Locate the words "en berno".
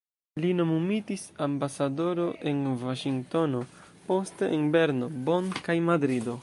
4.59-5.15